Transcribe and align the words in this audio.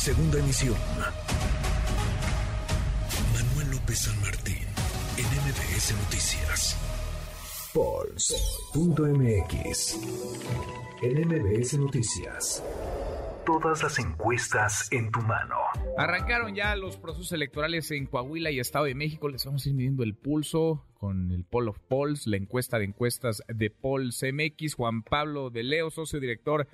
Segunda 0.00 0.38
emisión. 0.38 0.76
Manuel 3.34 3.70
López 3.72 3.98
San 3.98 4.18
Martín, 4.22 4.66
en 5.18 5.26
MBS 5.26 5.92
Noticias. 6.04 6.74
Pulse.mx. 7.74 8.38
En 11.02 11.28
MBS 11.28 11.78
Noticias. 11.78 12.64
Todas 13.44 13.82
las 13.82 13.98
encuestas 13.98 14.90
en 14.90 15.10
tu 15.10 15.20
mano. 15.20 15.56
Arrancaron 15.98 16.54
ya 16.54 16.74
los 16.76 16.96
procesos 16.96 17.32
electorales 17.32 17.90
en 17.90 18.06
Coahuila 18.06 18.50
y 18.50 18.58
Estado 18.58 18.86
de 18.86 18.94
México. 18.94 19.28
Les 19.28 19.44
vamos 19.44 19.66
a 19.66 19.68
ir 19.68 19.74
midiendo 19.74 20.02
el 20.02 20.14
pulso 20.14 20.86
con 20.94 21.30
el 21.30 21.44
Poll 21.44 21.68
of 21.68 21.78
Polls, 21.78 22.26
la 22.26 22.38
encuesta 22.38 22.78
de 22.78 22.86
encuestas 22.86 23.42
de 23.48 23.68
Polls 23.68 24.22
MX. 24.22 24.76
Juan 24.76 25.02
Pablo 25.02 25.50
de 25.50 25.62
Leo, 25.62 25.90
socio 25.90 26.20
director 26.20 26.66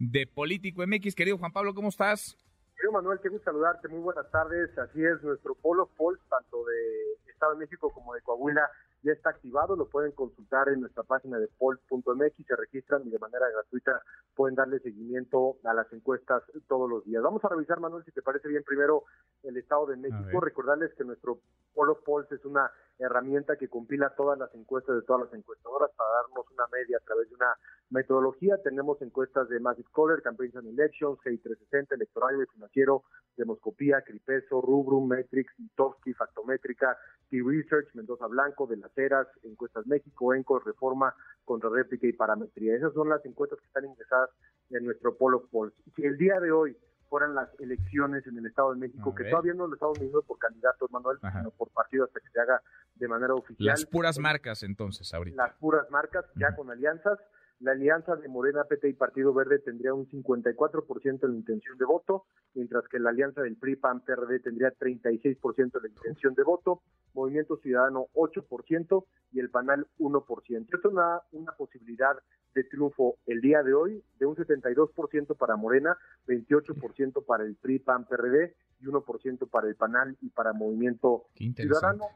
de 0.00 0.26
Político 0.26 0.84
MX. 0.84 1.14
Querido 1.14 1.38
Juan 1.38 1.52
Pablo, 1.52 1.74
¿cómo 1.74 1.88
estás? 1.88 2.36
Querido 2.82 3.00
Manuel, 3.00 3.20
qué 3.20 3.28
gusto 3.28 3.44
saludarte. 3.44 3.86
Muy 3.86 4.00
buenas 4.00 4.28
tardes. 4.32 4.76
Así 4.76 5.04
es, 5.04 5.22
nuestro 5.22 5.54
Poll 5.54 5.78
of 5.78 5.90
Polls, 5.96 6.20
tanto 6.28 6.64
de 6.64 7.30
Estado 7.30 7.52
de 7.52 7.60
México 7.60 7.92
como 7.92 8.12
de 8.12 8.20
Coahuila, 8.22 8.68
ya 9.02 9.12
está 9.12 9.30
activado. 9.30 9.76
Lo 9.76 9.88
pueden 9.88 10.10
consultar 10.10 10.68
en 10.68 10.80
nuestra 10.80 11.04
página 11.04 11.38
de 11.38 11.46
poll.mx. 11.58 12.44
Se 12.44 12.56
registran 12.56 13.06
y 13.06 13.10
de 13.10 13.20
manera 13.20 13.48
gratuita 13.50 14.02
pueden 14.34 14.56
darle 14.56 14.80
seguimiento 14.80 15.58
a 15.62 15.74
las 15.74 15.92
encuestas 15.92 16.42
todos 16.66 16.90
los 16.90 17.04
días. 17.04 17.22
Vamos 17.22 17.44
a 17.44 17.50
revisar, 17.50 17.78
Manuel, 17.78 18.04
si 18.04 18.10
te 18.10 18.20
parece 18.20 18.48
bien, 18.48 18.64
primero 18.64 19.04
el 19.44 19.56
Estado 19.56 19.86
de 19.86 19.98
México. 19.98 20.40
Recordarles 20.40 20.92
que 20.94 21.04
nuestro 21.04 21.38
Poll 21.74 21.90
of 21.90 22.02
Polls 22.02 22.32
es 22.32 22.44
una 22.44 22.68
herramienta 22.98 23.54
que 23.58 23.68
compila 23.68 24.12
todas 24.16 24.36
las 24.40 24.52
encuestas 24.56 24.96
de 24.96 25.02
todas 25.02 25.26
las 25.26 25.34
encuestadoras 25.34 25.90
para 25.96 26.10
darnos 26.10 26.50
una 26.50 26.66
media 26.72 26.96
a 26.96 27.04
través 27.04 27.28
de 27.28 27.36
una 27.36 27.54
metodología. 27.92 28.56
Tenemos 28.64 29.00
encuestas 29.02 29.48
de 29.48 29.60
Massive 29.60 29.88
Caller, 29.94 30.22
Campaigns 30.22 30.56
and 30.56 30.68
Elections, 30.68 31.18
GI360, 31.20 31.92
Electoral 31.92 32.42
y 32.42 32.46
Financiero, 32.52 33.04
Demoscopía, 33.36 34.02
Cripeso, 34.02 34.60
Rubrum, 34.60 35.08
Metrix, 35.08 35.52
Itovsky, 35.58 36.14
Factométrica, 36.14 36.96
T-Research, 37.30 37.94
Mendoza 37.94 38.26
Blanco, 38.26 38.66
De 38.66 38.76
las 38.76 38.96
Heras, 38.96 39.28
Encuestas 39.44 39.86
México, 39.86 40.34
ENCO, 40.34 40.58
Reforma, 40.58 41.14
Contrarréplica 41.44 42.06
y 42.06 42.12
Parametría. 42.12 42.76
Esas 42.76 42.92
son 42.94 43.08
las 43.08 43.24
encuestas 43.24 43.58
que 43.60 43.66
están 43.66 43.84
ingresadas 43.84 44.30
en 44.70 44.84
nuestro 44.84 45.16
Polo 45.16 45.46
Polls. 45.50 45.74
Si 45.94 46.04
el 46.04 46.16
día 46.16 46.40
de 46.40 46.50
hoy 46.50 46.76
fueran 47.08 47.34
las 47.34 47.48
elecciones 47.60 48.26
en 48.26 48.38
el 48.38 48.46
Estado 48.46 48.72
de 48.72 48.80
México, 48.80 49.14
que 49.14 49.24
todavía 49.24 49.52
no 49.52 49.66
lo 49.66 49.74
estamos 49.74 49.98
midiendo 49.98 50.22
por 50.22 50.38
candidatos, 50.38 50.90
Manuel, 50.90 51.18
sino 51.20 51.50
por 51.50 51.68
partido 51.68 52.04
hasta 52.04 52.20
que 52.20 52.28
se 52.30 52.40
haga 52.40 52.62
de 52.94 53.06
manera 53.06 53.34
oficial. 53.34 53.66
Las 53.66 53.84
puras 53.84 54.18
marcas, 54.18 54.62
entonces, 54.62 55.12
ahorita. 55.12 55.36
Las 55.36 55.54
puras 55.56 55.90
marcas, 55.90 56.24
ya 56.36 56.56
con 56.56 56.70
alianzas. 56.70 57.18
La 57.62 57.72
alianza 57.72 58.16
de 58.16 58.26
Morena, 58.26 58.64
PT 58.64 58.88
y 58.88 58.92
Partido 58.92 59.32
Verde 59.32 59.60
tendría 59.60 59.94
un 59.94 60.08
54% 60.08 61.20
de 61.20 61.28
la 61.28 61.34
intención 61.34 61.78
de 61.78 61.84
voto, 61.84 62.24
mientras 62.54 62.88
que 62.88 62.98
la 62.98 63.10
alianza 63.10 63.42
del 63.42 63.56
PRI, 63.56 63.76
PAN, 63.76 64.00
PRD 64.00 64.40
tendría 64.40 64.72
36% 64.72 65.72
de 65.72 65.80
la 65.80 65.88
intención 65.88 66.34
de 66.34 66.42
voto, 66.42 66.82
Movimiento 67.14 67.56
Ciudadano 67.58 68.08
8% 68.14 69.04
y 69.30 69.38
el 69.38 69.48
PANAL 69.48 69.86
1%. 70.00 70.64
Esto 70.74 70.76
es 70.76 70.84
una, 70.92 71.20
una 71.30 71.52
posibilidad 71.52 72.16
de 72.52 72.64
triunfo 72.64 73.18
el 73.26 73.40
día 73.40 73.62
de 73.62 73.74
hoy 73.74 74.02
de 74.18 74.26
un 74.26 74.34
72% 74.34 75.36
para 75.36 75.54
Morena, 75.54 75.96
28% 76.26 77.24
para 77.24 77.44
el 77.44 77.54
PRI, 77.54 77.78
PAN, 77.78 78.06
PRD 78.06 78.56
y 78.80 78.86
1% 78.86 79.48
para 79.48 79.68
el 79.68 79.76
PANAL 79.76 80.16
y 80.20 80.30
para 80.30 80.52
Movimiento 80.52 81.26
Ciudadano. 81.36 82.06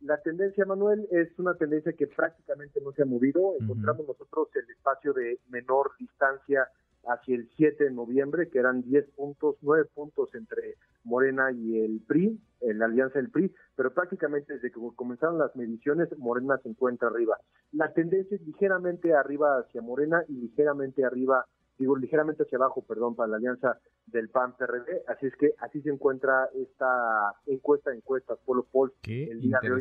La 0.00 0.16
tendencia, 0.18 0.64
Manuel, 0.64 1.08
es 1.10 1.36
una 1.38 1.54
tendencia 1.54 1.92
que 1.92 2.06
prácticamente 2.06 2.80
no 2.80 2.92
se 2.92 3.02
ha 3.02 3.06
movido. 3.06 3.54
Encontramos 3.60 4.06
nosotros 4.06 4.48
el 4.54 4.70
espacio 4.70 5.12
de 5.12 5.40
menor 5.48 5.90
distancia 5.98 6.68
hacia 7.06 7.36
el 7.36 7.48
7 7.56 7.84
de 7.84 7.90
noviembre, 7.90 8.48
que 8.48 8.58
eran 8.58 8.82
10 8.82 9.10
puntos, 9.16 9.56
9 9.62 9.86
puntos 9.94 10.34
entre 10.34 10.76
Morena 11.04 11.50
y 11.52 11.80
el 11.80 12.00
PRI, 12.06 12.38
en 12.60 12.78
la 12.78 12.86
alianza 12.86 13.18
del 13.18 13.30
PRI, 13.30 13.52
pero 13.76 13.92
prácticamente 13.92 14.54
desde 14.54 14.70
que 14.70 14.80
comenzaron 14.94 15.38
las 15.38 15.54
mediciones, 15.56 16.08
Morena 16.18 16.58
se 16.58 16.68
encuentra 16.68 17.08
arriba. 17.08 17.38
La 17.72 17.92
tendencia 17.92 18.36
es 18.36 18.42
ligeramente 18.42 19.14
arriba 19.14 19.58
hacia 19.58 19.80
Morena 19.80 20.22
y 20.28 20.34
ligeramente 20.34 21.04
arriba 21.04 21.46
digo, 21.78 21.96
ligeramente 21.96 22.42
hacia 22.42 22.58
abajo, 22.58 22.84
perdón, 22.86 23.14
para 23.14 23.28
la 23.28 23.36
alianza 23.36 23.78
del 24.06 24.28
PAN-PRD, 24.28 25.04
así 25.06 25.26
es 25.26 25.36
que 25.36 25.52
así 25.60 25.80
se 25.82 25.90
encuentra 25.90 26.48
esta 26.54 27.34
encuesta, 27.46 27.94
encuestas, 27.94 28.38
Polo 28.44 28.66
Poll, 28.70 28.92
el 29.04 29.40
día 29.40 29.58
de 29.62 29.72
hoy 29.72 29.80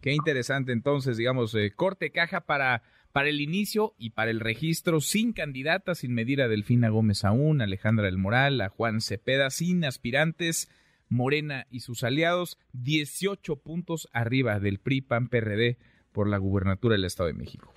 Qué 0.00 0.12
interesante, 0.12 0.72
entonces, 0.72 1.16
digamos, 1.16 1.54
eh, 1.54 1.72
corte 1.74 2.10
caja 2.10 2.42
para, 2.42 2.82
para 3.12 3.28
el 3.28 3.40
inicio 3.40 3.94
y 3.98 4.10
para 4.10 4.30
el 4.30 4.40
registro, 4.40 5.00
sin 5.00 5.32
candidatas, 5.32 5.98
sin 5.98 6.14
medir 6.14 6.42
a 6.42 6.48
Delfina 6.48 6.88
Gómez 6.90 7.24
aún, 7.24 7.60
a 7.60 7.64
Alejandra 7.64 8.06
del 8.06 8.18
Moral, 8.18 8.60
a 8.60 8.68
Juan 8.68 9.00
Cepeda, 9.00 9.50
sin 9.50 9.84
aspirantes, 9.84 10.68
Morena 11.08 11.66
y 11.70 11.80
sus 11.80 12.04
aliados, 12.04 12.58
18 12.72 13.56
puntos 13.56 14.08
arriba 14.12 14.60
del 14.60 14.78
PRI, 14.78 15.02
PAN-PRD 15.02 15.78
por 16.12 16.28
la 16.28 16.38
gubernatura 16.38 16.94
del 16.94 17.04
Estado 17.04 17.28
de 17.28 17.34
México. 17.34 17.72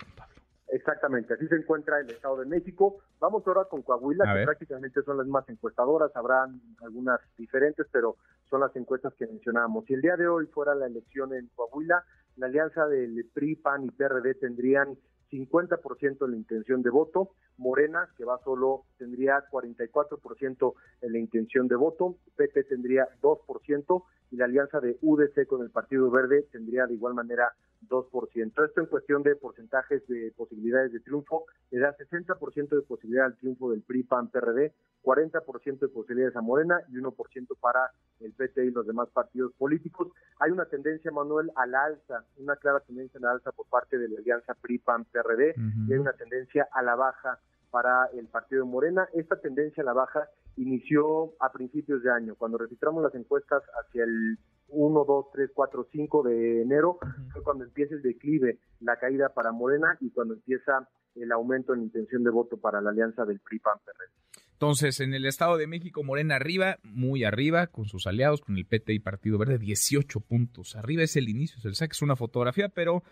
Exactamente, 0.72 1.34
así 1.34 1.48
se 1.48 1.56
encuentra 1.56 1.98
el 1.98 2.10
Estado 2.10 2.38
de 2.38 2.46
México. 2.46 2.98
Vamos 3.18 3.42
ahora 3.46 3.64
con 3.64 3.82
Coahuila, 3.82 4.34
que 4.34 4.44
prácticamente 4.44 5.02
son 5.02 5.18
las 5.18 5.26
más 5.26 5.48
encuestadoras, 5.48 6.14
habrán 6.14 6.60
algunas 6.82 7.20
diferentes, 7.36 7.86
pero 7.90 8.16
son 8.48 8.60
las 8.60 8.74
encuestas 8.76 9.12
que 9.14 9.26
mencionamos. 9.26 9.84
Si 9.86 9.94
el 9.94 10.00
día 10.00 10.16
de 10.16 10.28
hoy 10.28 10.46
fuera 10.46 10.74
la 10.74 10.86
elección 10.86 11.34
en 11.34 11.48
Coahuila, 11.56 12.04
la 12.36 12.46
alianza 12.46 12.86
del 12.86 13.28
PRI, 13.34 13.56
PAN 13.56 13.84
y 13.84 13.90
PRD 13.90 14.34
tendrían 14.34 14.96
50% 15.30 16.18
de 16.18 16.28
la 16.28 16.36
intención 16.36 16.82
de 16.82 16.90
voto, 16.90 17.30
Morena, 17.56 18.08
que 18.16 18.24
va 18.24 18.38
solo, 18.44 18.84
tendría 18.96 19.44
44% 19.50 20.74
en 21.02 21.12
la 21.12 21.18
intención 21.18 21.68
de 21.68 21.76
voto, 21.76 22.16
PT 22.36 22.64
tendría 22.64 23.08
2%, 23.20 24.04
y 24.19 24.19
la 24.40 24.46
alianza 24.46 24.80
de 24.80 24.96
UDC 25.02 25.46
con 25.46 25.60
el 25.60 25.70
Partido 25.70 26.10
Verde 26.10 26.46
tendría 26.50 26.86
de 26.86 26.94
igual 26.94 27.12
manera 27.12 27.52
2%. 27.88 28.64
Esto 28.64 28.80
en 28.80 28.86
cuestión 28.86 29.22
de 29.22 29.36
porcentajes 29.36 30.06
de 30.08 30.32
posibilidades 30.34 30.92
de 30.92 31.00
triunfo, 31.00 31.44
le 31.70 31.80
da 31.80 31.94
60% 31.94 32.68
de 32.70 32.80
posibilidad 32.80 33.26
al 33.26 33.36
triunfo 33.36 33.70
del 33.70 33.82
PRI, 33.82 34.04
PAN, 34.04 34.28
PRD, 34.28 34.72
40% 35.04 35.78
de 35.78 35.88
posibilidades 35.88 36.36
a 36.36 36.40
Morena 36.40 36.80
y 36.88 36.94
1% 36.94 37.14
para 37.60 37.90
el 38.20 38.32
PT 38.32 38.64
y 38.64 38.70
los 38.70 38.86
demás 38.86 39.10
partidos 39.10 39.52
políticos. 39.58 40.08
Hay 40.38 40.50
una 40.52 40.64
tendencia, 40.64 41.10
Manuel, 41.10 41.50
a 41.56 41.66
la 41.66 41.84
alza, 41.84 42.24
una 42.38 42.56
clara 42.56 42.80
tendencia 42.80 43.18
a 43.18 43.22
la 43.22 43.32
alza 43.32 43.52
por 43.52 43.66
parte 43.66 43.98
de 43.98 44.08
la 44.08 44.20
alianza 44.20 44.54
PRI, 44.54 44.78
PAN, 44.78 45.04
PRD, 45.04 45.54
y 45.86 45.92
hay 45.92 45.98
una 45.98 46.14
tendencia 46.14 46.66
a 46.72 46.82
la 46.82 46.94
baja 46.94 47.38
para 47.70 48.06
el 48.14 48.26
partido 48.28 48.64
de 48.64 48.70
Morena. 48.70 49.08
Esta 49.14 49.40
tendencia 49.40 49.82
a 49.82 49.86
la 49.86 49.92
baja 49.92 50.28
inició 50.56 51.34
a 51.40 51.52
principios 51.52 52.02
de 52.02 52.10
año, 52.10 52.34
cuando 52.36 52.58
registramos 52.58 53.02
las 53.02 53.14
encuestas 53.14 53.62
hacia 53.80 54.04
el 54.04 54.38
1, 54.68 55.04
2, 55.04 55.26
3, 55.32 55.50
4, 55.54 55.88
5 55.90 56.22
de 56.22 56.62
enero, 56.62 56.98
fue 57.32 57.42
cuando 57.42 57.64
empieza 57.64 57.94
el 57.94 58.02
declive, 58.02 58.58
la 58.80 58.96
caída 58.96 59.30
para 59.30 59.52
Morena 59.52 59.96
y 60.00 60.10
cuando 60.10 60.34
empieza 60.34 60.88
el 61.14 61.32
aumento 61.32 61.74
en 61.74 61.82
intención 61.82 62.22
de 62.22 62.30
voto 62.30 62.56
para 62.56 62.80
la 62.80 62.90
alianza 62.90 63.24
del 63.24 63.40
PRI-PAN-PRD. 63.40 64.12
Entonces, 64.52 65.00
en 65.00 65.14
el 65.14 65.24
Estado 65.24 65.56
de 65.56 65.66
México, 65.66 66.04
Morena 66.04 66.36
arriba, 66.36 66.76
muy 66.82 67.24
arriba, 67.24 67.68
con 67.68 67.86
sus 67.86 68.06
aliados, 68.06 68.42
con 68.42 68.58
el 68.58 68.66
PT 68.66 68.92
y 68.92 68.98
Partido 68.98 69.38
Verde, 69.38 69.58
18 69.58 70.20
puntos. 70.20 70.76
Arriba 70.76 71.02
es 71.02 71.16
el 71.16 71.30
inicio, 71.30 71.58
se 71.60 71.72
saque 71.74 71.92
es 71.92 72.02
una 72.02 72.14
fotografía, 72.14 72.68
pero 72.68 73.02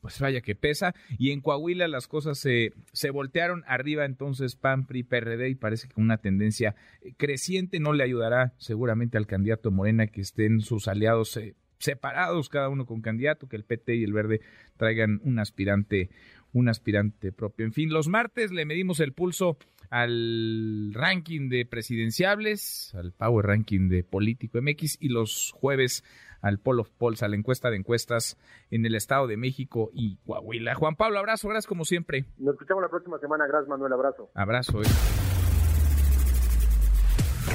pues 0.00 0.20
vaya 0.20 0.40
que 0.40 0.54
pesa. 0.54 0.94
Y 1.18 1.30
en 1.30 1.40
Coahuila 1.40 1.88
las 1.88 2.08
cosas 2.08 2.38
se, 2.38 2.72
se 2.92 3.10
voltearon 3.10 3.64
arriba, 3.66 4.04
entonces 4.04 4.56
PAN, 4.56 4.86
PRI, 4.86 5.02
PRD, 5.02 5.50
y 5.50 5.54
parece 5.54 5.88
que 5.88 6.00
una 6.00 6.18
tendencia 6.18 6.74
eh, 7.02 7.12
creciente 7.16 7.80
no 7.80 7.92
le 7.92 8.04
ayudará 8.04 8.54
seguramente 8.58 9.18
al 9.18 9.26
candidato 9.26 9.70
Morena 9.70 10.06
que 10.06 10.20
estén 10.20 10.60
sus 10.60 10.88
aliados 10.88 11.36
eh, 11.36 11.54
separados, 11.78 12.48
cada 12.48 12.68
uno 12.68 12.86
con 12.86 13.02
candidato, 13.02 13.48
que 13.48 13.56
el 13.56 13.64
PT 13.64 13.96
y 13.96 14.04
el 14.04 14.12
Verde 14.12 14.40
traigan 14.76 15.20
un 15.24 15.38
aspirante, 15.38 16.10
un 16.52 16.68
aspirante 16.68 17.32
propio. 17.32 17.66
En 17.66 17.72
fin, 17.72 17.90
los 17.90 18.08
martes 18.08 18.52
le 18.52 18.64
medimos 18.64 19.00
el 19.00 19.12
pulso 19.12 19.56
al 19.90 20.90
ranking 20.94 21.48
de 21.48 21.64
presidenciables, 21.66 22.92
al 22.94 23.12
Power 23.12 23.46
Ranking 23.46 23.88
de 23.88 24.04
Político 24.04 24.60
MX 24.60 24.98
y 25.00 25.08
los 25.08 25.52
jueves 25.52 26.04
al 26.42 26.58
Poll 26.58 26.80
of 26.80 26.90
Polls, 26.90 27.22
a 27.22 27.28
la 27.28 27.36
encuesta 27.36 27.70
de 27.70 27.76
encuestas 27.76 28.36
en 28.70 28.84
el 28.86 28.94
Estado 28.94 29.26
de 29.26 29.36
México 29.36 29.90
y 29.92 30.18
Coahuila. 30.18 30.74
Juan 30.74 30.96
Pablo, 30.96 31.18
abrazo, 31.18 31.48
gracias 31.48 31.66
como 31.66 31.84
siempre. 31.84 32.26
Nos 32.38 32.54
escuchamos 32.54 32.82
la 32.82 32.88
próxima 32.88 33.18
semana, 33.18 33.46
gracias 33.46 33.68
Manuel, 33.68 33.92
abrazo. 33.92 34.30
Abrazo. 34.34 34.82
Eh. 34.82 35.35